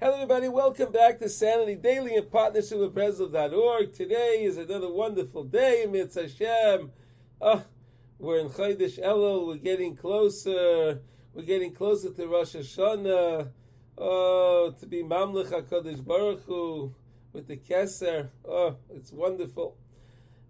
Hello, 0.00 0.14
everybody. 0.14 0.46
Welcome 0.46 0.92
back 0.92 1.18
to 1.18 1.28
Sanity 1.28 1.74
Daily 1.74 2.14
in 2.14 2.26
partnership 2.26 2.78
with 2.78 2.94
Breslov.org. 2.94 3.92
Today 3.92 4.44
is 4.44 4.56
another 4.56 4.88
wonderful 4.88 5.42
day. 5.42 5.86
Mitzvah 5.90 6.22
Hashem. 6.22 6.92
Oh, 7.40 7.64
we're 8.20 8.38
in 8.38 8.48
Chodesh 8.48 9.02
Elul. 9.02 9.48
We're 9.48 9.56
getting 9.56 9.96
closer. 9.96 11.00
We're 11.34 11.42
getting 11.42 11.74
closer 11.74 12.12
to 12.12 12.28
Rosh 12.28 12.54
Hashanah. 12.54 13.48
Oh, 13.98 14.72
to 14.78 14.86
be 14.86 15.02
Mamlech 15.02 15.50
HaKadosh 15.50 16.04
Baruch 16.04 16.44
Hu 16.44 16.94
with 17.32 17.48
the 17.48 17.56
Keser. 17.56 18.28
Oh, 18.48 18.76
it's 18.90 19.10
wonderful. 19.10 19.78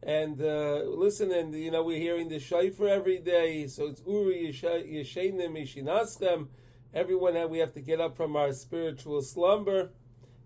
And 0.03 0.43
uh, 0.43 0.83
listen, 0.85 1.33
and 1.33 1.55
you 1.55 1.71
know, 1.71 1.83
we're 1.83 1.99
hearing 1.99 2.29
the 2.29 2.39
Shofar 2.39 2.89
every 2.89 3.19
day. 3.19 3.67
So 3.69 3.87
it's 3.87 4.03
Uri 4.07 4.53
Yeshenim 4.53 5.57
Yishinaschem 5.57 6.49
everyone 6.95 7.35
that 7.35 7.51
we 7.51 7.59
have 7.59 7.73
to 7.75 7.81
get 7.81 8.01
up 8.01 8.17
from 8.17 8.37
our 8.37 8.53
spiritual 8.53 9.23
slumber. 9.23 9.91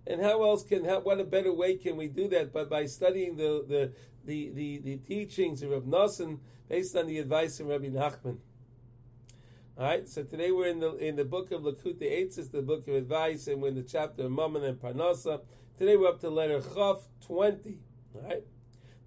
And 0.06 0.20
how 0.20 0.42
else 0.42 0.65
can 0.65 0.84
how, 0.84 1.01
what 1.01 1.20
a 1.20 1.24
better 1.24 1.52
way 1.52 1.77
can 1.77 1.96
we 1.96 2.09
do 2.09 2.27
that 2.28 2.52
but 2.52 2.68
by 2.68 2.87
studying 2.87 3.37
the 3.37 3.65
the 3.68 3.92
the, 4.24 4.51
the, 4.55 4.78
the 4.78 4.96
teachings 4.96 5.62
of 5.62 5.70
Rav 5.70 5.84
Nosson 5.84 6.41
based 6.68 6.96
on 6.96 7.06
the 7.06 7.18
advice 7.18 7.60
of 7.60 7.66
Rabbi 7.66 7.87
Nachman. 7.87 8.38
All 9.78 9.84
right, 9.84 10.09
so 10.09 10.23
today 10.23 10.51
we're 10.51 10.68
in 10.68 10.80
the 10.80 10.96
in 10.96 11.16
the 11.16 11.24
book 11.24 11.51
of 11.52 11.62
Likutei 11.62 12.02
Eitzos, 12.02 12.51
the 12.51 12.62
book 12.62 12.87
of 12.88 12.95
advice, 12.95 13.46
and 13.46 13.62
we're 13.62 13.68
in 13.68 13.74
the 13.77 13.82
chapter 13.82 14.24
of 14.24 14.32
Mammon 14.32 14.65
and 14.65 14.79
Parnasa. 14.79 15.40
Today 15.79 15.96
we're 15.96 16.09
up 16.09 16.20
to 16.20 16.30
letter 16.30 16.60
Chaf 16.60 17.06
twenty. 17.24 17.79
All 18.15 18.23
right, 18.23 18.45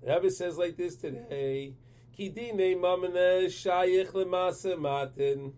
the 0.01 0.13
Rebbe 0.13 0.31
says 0.31 0.57
like 0.57 0.75
this 0.75 0.95
today: 0.95 1.75
Kidine 2.17 2.81
Mammon 2.81 3.11
Shayich 3.11 4.11
Lemase 4.11 4.79
Matin. 4.79 5.53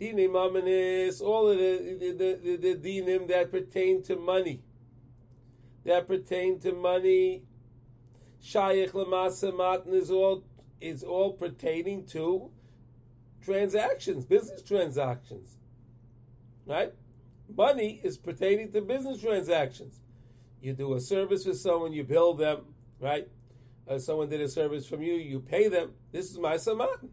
Dinim 0.00 0.32
Amanis, 0.32 1.22
all 1.22 1.48
of 1.48 1.58
the, 1.58 1.96
the, 1.98 2.12
the, 2.12 2.56
the, 2.56 2.74
dinim 2.74 3.26
that 3.28 3.50
pertain 3.50 4.02
to 4.02 4.16
money. 4.16 4.62
That 5.84 6.06
pertain 6.06 6.58
to 6.60 6.72
money. 6.72 7.44
Shayich 8.42 8.90
Lamasa 8.90 9.56
Matan 9.56 9.94
is 9.94 10.10
all 10.10 10.44
is 10.80 11.02
all 11.02 11.32
pertaining 11.32 12.04
to 12.06 12.50
transactions, 13.42 14.26
business 14.26 14.60
transactions. 14.62 15.56
Right? 16.66 16.92
Money 17.56 18.00
is 18.04 18.18
pertaining 18.18 18.72
to 18.72 18.82
business 18.82 19.22
transactions. 19.22 20.00
You 20.60 20.74
do 20.74 20.92
a 20.94 21.00
service 21.00 21.44
for 21.44 21.54
someone, 21.54 21.92
you 21.92 22.04
bill 22.04 22.34
them, 22.34 22.74
right? 23.00 23.28
Uh, 23.88 23.98
someone 23.98 24.28
did 24.28 24.40
a 24.40 24.48
service 24.48 24.86
from 24.86 25.00
you, 25.00 25.14
you 25.14 25.40
pay 25.40 25.68
them. 25.68 25.92
This 26.12 26.30
is 26.30 26.38
masa 26.38 26.76
matan. 26.76 27.10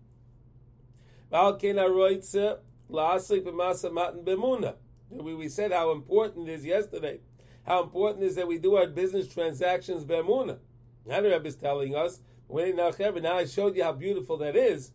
We, 5.09 5.33
we 5.33 5.49
said 5.49 5.71
how 5.71 5.91
important 5.91 6.47
it 6.47 6.53
is 6.53 6.63
yesterday. 6.63 7.21
How 7.65 7.81
important 7.81 8.23
it 8.23 8.27
is 8.27 8.35
that 8.35 8.47
we 8.47 8.59
do 8.59 8.75
our 8.75 8.85
business 8.85 9.27
transactions 9.27 10.05
b'emuna. 10.05 10.59
Now 11.03 11.21
the 11.21 11.29
Rebbe 11.29 11.47
is 11.47 11.55
telling 11.55 11.95
us, 11.95 12.19
now 12.47 12.91
I 13.35 13.45
showed 13.45 13.75
you 13.75 13.83
how 13.83 13.93
beautiful 13.93 14.37
that 14.37 14.55
is, 14.55 14.91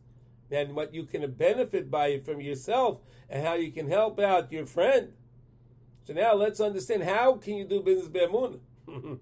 and 0.48 0.76
what 0.76 0.94
you 0.94 1.02
can 1.04 1.28
benefit 1.32 1.90
by 1.90 2.08
it 2.08 2.24
from 2.24 2.40
yourself, 2.40 3.00
and 3.28 3.44
how 3.44 3.54
you 3.54 3.72
can 3.72 3.88
help 3.88 4.20
out 4.20 4.52
your 4.52 4.66
friend. 4.66 5.12
So 6.04 6.12
now 6.12 6.34
let's 6.34 6.60
understand 6.60 7.02
how 7.02 7.34
can 7.34 7.56
you 7.56 7.64
do 7.64 7.82
business 7.82 8.08
b'emuna. 8.08 8.60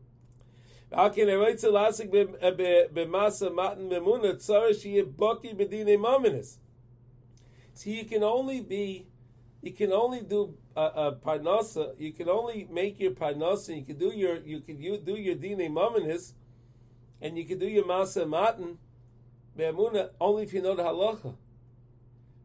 How 0.94 1.08
can 1.08 1.28
I 1.28 1.34
write 1.34 1.58
to 1.58 1.66
lasik 1.66 2.14
eh, 2.14 2.86
b'masa 2.94 3.52
matan 3.52 3.90
b'emuna 3.90 4.34
tzara 4.34 4.70
sheyeh 4.70 5.02
b'dinei 5.04 5.98
maminis? 5.98 6.58
See, 7.76 7.98
you 7.98 8.06
can 8.06 8.22
only 8.22 8.60
be, 8.60 9.06
you 9.60 9.70
can 9.70 9.92
only 9.92 10.22
do 10.22 10.54
a 10.74 10.80
uh, 10.80 10.82
uh, 10.82 11.14
parnasa. 11.16 11.92
You 12.00 12.10
can 12.10 12.26
only 12.26 12.66
make 12.70 12.98
your 12.98 13.10
parnasa. 13.10 13.76
You 13.76 13.84
can 13.84 13.98
do 13.98 14.14
your, 14.14 14.38
you 14.38 14.60
can 14.60 14.80
you 14.80 14.96
do 14.96 15.14
your 15.14 15.34
dine 15.34 15.58
mamanis, 15.74 16.32
and 17.20 17.36
you 17.36 17.44
can 17.44 17.58
do 17.58 17.66
your 17.66 17.84
masa 17.84 18.26
matan, 18.26 18.78
be'amuna, 19.54 20.08
only 20.18 20.44
if 20.44 20.54
you 20.54 20.62
know 20.62 20.74
the 20.74 20.84
halacha. 20.84 21.34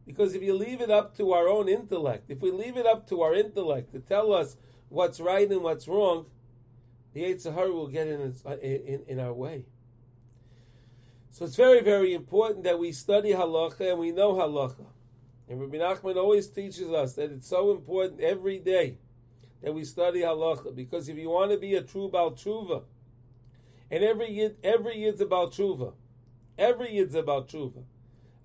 Because 0.06 0.36
if 0.36 0.44
you 0.44 0.54
leave 0.54 0.82
it 0.82 0.92
up 0.92 1.16
to 1.16 1.32
our 1.32 1.48
own 1.48 1.70
intellect, 1.70 2.26
if 2.30 2.42
we 2.42 2.52
leave 2.52 2.76
it 2.76 2.86
up 2.86 3.08
to 3.08 3.22
our 3.22 3.34
intellect 3.34 3.94
to 3.94 4.00
tell 4.00 4.34
us 4.34 4.58
what's 4.90 5.22
right 5.22 5.50
and 5.50 5.64
what's 5.64 5.88
wrong, 5.88 6.26
the 7.14 7.22
Yetzer 7.22 7.54
Hara 7.54 7.72
will 7.72 7.88
get 7.88 8.08
in, 8.08 8.36
in, 8.62 9.04
in 9.08 9.20
our 9.20 9.32
way. 9.32 9.64
So 11.30 11.46
it's 11.46 11.56
very, 11.56 11.82
very 11.82 12.14
important 12.14 12.66
that 12.66 12.78
we 12.78 12.92
study 12.92 13.30
halacha 13.30 13.92
and 13.92 14.00
we 14.00 14.12
know 14.12 14.34
halacha. 14.34 14.88
And 15.52 15.60
Rabbi 15.60 15.80
Nachman 15.80 16.16
always 16.16 16.48
teaches 16.48 16.90
us 16.92 17.16
that 17.16 17.30
it's 17.30 17.50
so 17.50 17.72
important 17.72 18.22
every 18.22 18.58
day 18.58 19.00
that 19.62 19.74
we 19.74 19.84
study 19.84 20.22
halacha 20.22 20.74
because 20.74 21.10
if 21.10 21.18
you 21.18 21.30
want 21.30 21.52
to 21.52 21.58
be 21.58 21.76
a 21.76 21.82
true 21.82 22.08
Baal 22.08 22.32
Tshuva, 22.32 22.84
and 23.92 24.02
every 24.02 24.32
yid, 24.32 24.56
every 24.64 25.00
yid's 25.00 25.20
about 25.20 25.52
tshuva, 25.52 25.92
every 26.58 26.96
yid's 26.96 27.16
about 27.16 27.50
tshuva. 27.50 27.84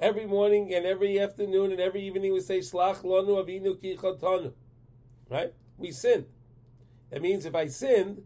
Every 0.00 0.26
morning 0.26 0.74
and 0.74 0.84
every 0.84 1.20
afternoon 1.20 1.70
and 1.70 1.80
every 1.80 2.02
evening 2.02 2.32
we 2.32 2.40
say 2.40 2.58
Shlach 2.58 3.04
Lanu 3.04 3.40
Avinu 3.40 3.80
Ki 3.80 3.96
Chatanu. 3.96 4.52
Right? 5.30 5.54
We 5.78 5.92
sin. 5.92 6.26
That 7.10 7.22
means 7.22 7.46
if 7.46 7.54
I 7.54 7.68
sinned, 7.68 8.24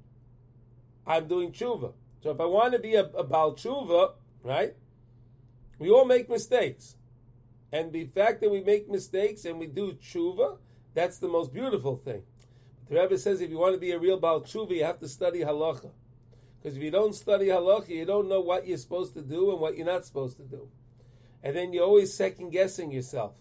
I'm 1.06 1.28
doing 1.28 1.52
tshuva. 1.52 1.92
So 2.22 2.30
if 2.30 2.40
I 2.40 2.46
want 2.46 2.72
to 2.72 2.78
be 2.78 2.94
a, 2.94 3.04
a 3.04 3.24
Baal 3.24 3.52
Tshuva, 3.52 4.12
right? 4.42 4.74
We 5.78 5.90
all 5.90 6.06
make 6.06 6.30
mistakes. 6.30 6.96
And 7.72 7.92
the 7.92 8.06
fact 8.06 8.40
that 8.40 8.50
we 8.50 8.62
make 8.62 8.88
mistakes 8.88 9.44
and 9.44 9.58
we 9.58 9.66
do 9.66 9.92
tshuva, 9.92 10.58
that's 10.94 11.18
the 11.18 11.28
most 11.28 11.52
beautiful 11.52 11.96
thing. 11.96 12.22
The 12.88 13.00
Rebbe 13.00 13.18
says 13.18 13.40
if 13.40 13.50
you 13.50 13.58
want 13.58 13.74
to 13.74 13.80
be 13.80 13.92
a 13.92 13.98
real 13.98 14.18
Baal 14.18 14.40
tshuva, 14.40 14.70
you 14.70 14.84
have 14.84 14.98
to 14.98 15.08
study 15.08 15.40
halacha. 15.40 15.90
Because 16.60 16.76
if 16.76 16.82
you 16.82 16.90
don't 16.90 17.14
study 17.14 17.46
halacha, 17.46 17.90
you 17.90 18.04
don't 18.04 18.28
know 18.28 18.40
what 18.40 18.66
you're 18.66 18.78
supposed 18.78 19.14
to 19.14 19.22
do 19.22 19.52
and 19.52 19.60
what 19.60 19.76
you're 19.76 19.86
not 19.86 20.04
supposed 20.04 20.36
to 20.38 20.42
do. 20.42 20.68
And 21.42 21.56
then 21.56 21.72
you're 21.72 21.84
always 21.84 22.12
second 22.12 22.50
guessing 22.50 22.90
yourself. 22.90 23.34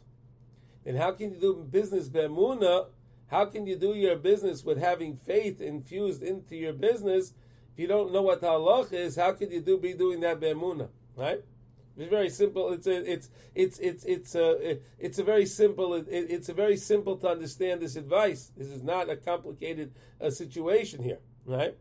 And 0.86 0.98
how 0.98 1.12
can 1.12 1.34
you 1.34 1.40
do 1.40 1.68
business 1.70 2.08
bemuna? 2.08 2.88
How 3.28 3.46
can 3.46 3.66
you 3.68 3.76
do 3.76 3.94
your 3.94 4.16
business 4.16 4.64
with 4.64 4.78
having 4.78 5.16
faith 5.16 5.60
infused 5.60 6.24
into 6.24 6.56
your 6.56 6.74
business 6.74 7.34
if 7.74 7.80
you 7.80 7.88
don't 7.88 8.14
know 8.14 8.22
what 8.22 8.42
halacha 8.42 8.94
is? 8.94 9.16
How 9.16 9.34
can 9.34 9.52
you 9.52 9.62
do 9.62 9.78
be 9.78 9.94
doing 9.94 10.22
that 10.22 10.40
bemuna? 10.40 10.90
Right? 11.16 11.44
It's 12.00 12.10
very 12.10 12.30
simple. 12.30 12.72
It's 12.72 12.88
a, 12.88 13.12
it's 13.12 13.30
it's 13.54 13.78
it's 13.80 14.06
it's 14.06 14.36
a 14.36 14.80
it's 14.98 15.20
a 15.20 15.24
very 15.24 15.46
simple. 15.46 15.94
It, 15.96 16.08
it's 16.10 16.48
a 16.48 16.54
very 16.54 16.78
simple 16.78 17.18
to 17.18 17.28
understand 17.28 17.82
this 17.82 17.98
advice. 17.98 18.52
This 18.56 18.70
is 18.70 18.82
not 18.82 19.10
a 19.10 19.18
complicated 19.18 19.94
uh, 20.22 20.30
situation 20.30 21.04
here, 21.04 21.20
right? 21.46 21.76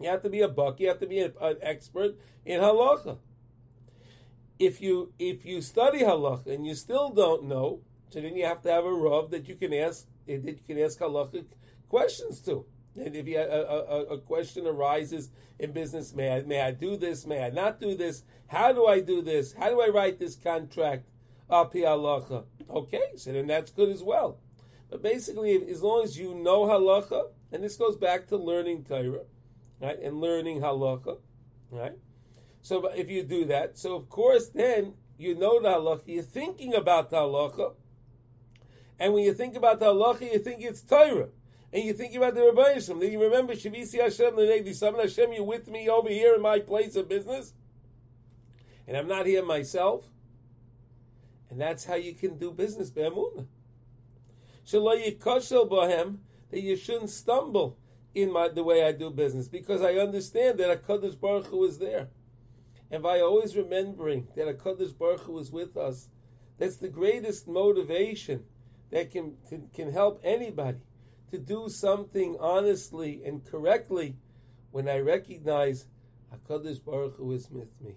You 0.00 0.08
have 0.08 0.22
to 0.22 0.30
be 0.30 0.40
a 0.40 0.48
buck. 0.48 0.78
You 0.78 0.88
have 0.88 1.00
to 1.00 1.06
be 1.08 1.18
a, 1.18 1.32
an 1.40 1.56
expert 1.62 2.16
in 2.44 2.60
halacha. 2.60 3.18
If 4.60 4.80
you 4.80 5.12
if 5.18 5.44
you 5.44 5.60
study 5.62 6.00
halacha 6.00 6.54
and 6.54 6.64
you 6.64 6.76
still 6.76 7.10
don't 7.10 7.44
know, 7.44 7.80
so 8.10 8.20
then 8.20 8.36
you 8.36 8.46
have 8.46 8.62
to 8.62 8.70
have 8.70 8.84
a 8.84 8.92
rav 8.92 9.30
that 9.30 9.48
you 9.48 9.56
can 9.56 9.74
ask 9.74 10.06
that 10.28 10.44
you 10.44 10.58
can 10.64 10.78
ask 10.78 11.00
halacha 11.00 11.44
questions 11.88 12.40
to. 12.42 12.66
And 12.96 13.16
if 13.16 13.26
you, 13.26 13.38
a, 13.38 13.42
a, 13.42 14.02
a, 14.14 14.18
question 14.18 14.66
arises 14.66 15.30
in 15.58 15.72
business, 15.72 16.14
may 16.14 16.30
I, 16.30 16.42
may 16.42 16.60
I 16.60 16.70
do 16.70 16.96
this? 16.96 17.26
May 17.26 17.44
I 17.44 17.50
not 17.50 17.80
do 17.80 17.96
this? 17.96 18.22
How 18.46 18.72
do 18.72 18.86
I 18.86 19.00
do 19.00 19.20
this? 19.20 19.52
How 19.52 19.68
do 19.68 19.80
I 19.80 19.88
write 19.88 20.20
this 20.20 20.36
contract? 20.36 21.08
Okay, 21.50 23.02
so 23.16 23.32
then 23.32 23.46
that's 23.48 23.70
good 23.72 23.88
as 23.88 24.02
well. 24.02 24.38
But 24.90 25.02
basically, 25.02 25.56
as 25.68 25.82
long 25.82 26.04
as 26.04 26.16
you 26.16 26.34
know 26.34 26.66
halacha, 26.66 27.30
and 27.52 27.64
this 27.64 27.76
goes 27.76 27.96
back 27.96 28.28
to 28.28 28.36
learning 28.36 28.84
Torah, 28.84 29.24
right, 29.80 29.98
and 30.00 30.20
learning 30.20 30.60
halacha, 30.60 31.18
right. 31.70 31.98
So 32.62 32.86
if 32.88 33.10
you 33.10 33.24
do 33.24 33.44
that, 33.46 33.76
so 33.76 33.96
of 33.96 34.08
course 34.08 34.48
then 34.48 34.94
you 35.18 35.34
know 35.34 35.60
the 35.60 35.68
halacha, 35.68 36.02
you're 36.06 36.22
thinking 36.22 36.74
about 36.74 37.10
the 37.10 37.16
halacha, 37.16 37.74
and 38.98 39.12
when 39.12 39.24
you 39.24 39.34
think 39.34 39.56
about 39.56 39.80
the 39.80 39.86
halacha, 39.86 40.32
you 40.32 40.38
think 40.38 40.62
it's 40.62 40.80
Torah 40.80 41.28
and 41.74 41.82
you're 41.82 41.94
thinking 41.94 42.18
about 42.18 42.36
the 42.36 42.40
Rabbanishim. 42.40 43.00
Then 43.00 43.10
you 43.10 43.20
remember 43.20 43.54
Shavisi 43.54 44.00
Hashem 44.00 44.36
L'nei 44.36 44.72
Summon 44.72 45.00
Hashem, 45.00 45.32
you're 45.32 45.42
with 45.42 45.66
me 45.66 45.88
over 45.88 46.08
here 46.08 46.36
in 46.36 46.40
my 46.40 46.60
place 46.60 46.94
of 46.94 47.08
business, 47.08 47.52
and 48.86 48.96
I'm 48.96 49.08
not 49.08 49.26
here 49.26 49.44
myself. 49.44 50.08
And 51.50 51.60
that's 51.60 51.84
how 51.84 51.96
you 51.96 52.14
can 52.14 52.38
do 52.38 52.52
business, 52.52 52.90
Be'amunah. 52.90 53.46
Shalom 54.64 54.98
Yikoshel 54.98 55.68
Bohem, 55.68 56.18
that 56.50 56.62
you 56.62 56.76
shouldn't 56.76 57.10
stumble 57.10 57.76
in 58.14 58.32
my, 58.32 58.48
the 58.48 58.62
way 58.62 58.84
I 58.84 58.92
do 58.92 59.10
business, 59.10 59.48
because 59.48 59.82
I 59.82 59.94
understand 59.94 60.58
that 60.58 60.84
HaKadosh 60.84 61.20
Baruch 61.20 61.46
Hu 61.46 61.64
is 61.64 61.78
there. 61.78 62.08
And 62.88 63.02
by 63.02 63.20
always 63.20 63.56
remembering 63.56 64.28
that 64.36 64.46
HaKadosh 64.46 64.96
Baruch 64.96 65.22
Hu 65.22 65.38
is 65.40 65.50
with 65.50 65.76
us, 65.76 66.08
that's 66.56 66.76
the 66.76 66.88
greatest 66.88 67.48
motivation 67.48 68.44
that 68.90 69.10
can, 69.10 69.36
can, 69.48 69.68
can 69.74 69.92
help 69.92 70.20
anybody 70.22 70.78
to 71.30 71.38
do 71.38 71.68
something 71.68 72.36
honestly 72.40 73.22
and 73.24 73.44
correctly 73.44 74.16
when 74.70 74.88
I 74.88 74.98
recognize 74.98 75.86
Hakadosh 76.32 76.84
Baruch 76.84 77.16
Hu 77.16 77.32
is 77.32 77.50
with 77.50 77.80
me, 77.80 77.94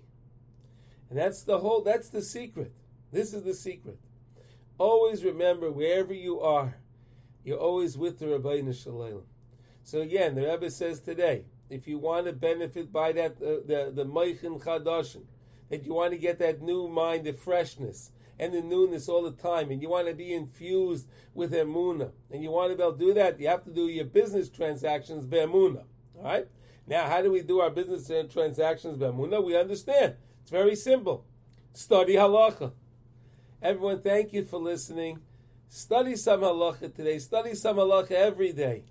and 1.09 1.17
that's 1.17 1.43
the 1.43 1.59
whole. 1.59 1.81
That's 1.81 2.09
the 2.09 2.21
secret. 2.21 2.73
This 3.11 3.33
is 3.33 3.43
the 3.43 3.55
secret. 3.55 3.99
Always 4.77 5.23
remember 5.23 5.71
wherever 5.71 6.13
you 6.13 6.39
are, 6.41 6.75
you're 7.43 7.57
always 7.57 7.97
with 7.97 8.19
the 8.19 8.27
Rabbi 8.27 8.71
Shalom. 8.71 9.23
So 9.83 10.01
again, 10.01 10.35
the 10.35 10.45
Rebbe 10.45 10.69
says 10.69 10.99
today, 10.99 11.45
if 11.69 11.87
you 11.87 11.97
want 11.97 12.27
to 12.27 12.33
benefit 12.33 12.91
by 12.91 13.11
that, 13.13 13.37
uh, 13.41 13.65
the 13.65 13.91
the 13.93 14.05
Meichin 14.05 14.61
Chadashin, 14.61 15.23
that 15.69 15.83
you 15.83 15.93
want 15.93 16.11
to 16.11 16.17
get 16.17 16.39
that 16.39 16.61
new 16.61 16.87
mind, 16.87 17.27
of 17.27 17.39
freshness 17.39 18.11
and 18.39 18.53
the 18.53 18.61
newness 18.61 19.09
all 19.09 19.23
the 19.23 19.31
time, 19.31 19.71
and 19.71 19.81
you 19.81 19.89
want 19.89 20.07
to 20.07 20.13
be 20.13 20.33
infused 20.33 21.07
with 21.33 21.51
Emuna, 21.51 22.11
and 22.31 22.43
you 22.43 22.51
want 22.51 22.71
to 22.71 22.77
be 22.77 22.83
able 22.83 22.93
to 22.93 22.99
do 22.99 23.13
that, 23.13 23.39
you 23.39 23.47
have 23.47 23.63
to 23.63 23.71
do 23.71 23.87
your 23.87 24.05
business 24.05 24.49
transactions 24.49 25.25
Be'emuna. 25.25 25.83
All 26.17 26.23
right? 26.23 26.47
Now, 26.85 27.07
how 27.09 27.21
do 27.21 27.31
we 27.31 27.41
do 27.41 27.59
our 27.59 27.69
business 27.69 28.07
transactions 28.31 28.97
Be'emuna? 28.97 29.43
We 29.43 29.57
understand. 29.57 30.15
It's 30.41 30.51
very 30.51 30.75
simple. 30.75 31.25
Study 31.73 32.13
halacha. 32.13 32.71
Everyone, 33.61 34.01
thank 34.01 34.33
you 34.33 34.43
for 34.45 34.59
listening. 34.59 35.19
Study 35.69 36.15
some 36.15 36.41
halacha 36.41 36.95
today. 36.95 37.19
Study 37.19 37.55
some 37.55 37.77
halacha 37.77 38.11
every 38.11 38.53
day. 38.53 38.83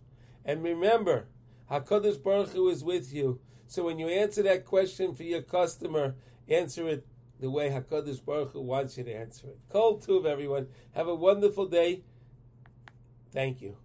And 0.44 0.62
remember, 0.62 1.26
HaKadosh 1.70 2.22
Baruch 2.22 2.50
Hu 2.50 2.68
is 2.68 2.84
with 2.84 3.12
you. 3.12 3.40
So 3.66 3.84
when 3.84 3.98
you 3.98 4.08
answer 4.08 4.42
that 4.44 4.64
question 4.64 5.14
for 5.14 5.24
your 5.24 5.42
customer, 5.42 6.14
answer 6.48 6.86
it 6.88 7.06
the 7.40 7.50
way 7.50 7.70
HaKadosh 7.70 8.24
Baruch 8.24 8.52
Hu 8.52 8.60
wants 8.60 8.96
you 8.96 9.04
to 9.04 9.12
answer 9.12 9.48
it. 9.48 9.58
Kol 9.70 9.98
Tuv, 9.98 10.24
everyone. 10.24 10.68
Have 10.92 11.08
a 11.08 11.14
wonderful 11.14 11.66
day. 11.66 12.02
Thank 13.32 13.60
you. 13.60 13.76